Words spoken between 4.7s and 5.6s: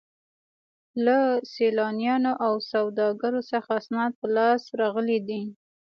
راغلي دي.